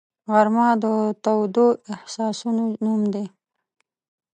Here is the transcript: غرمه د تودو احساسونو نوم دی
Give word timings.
غرمه 0.31 0.67
د 0.83 0.85
تودو 1.23 1.67
احساسونو 1.93 2.63
نوم 2.83 3.01
دی 3.13 3.25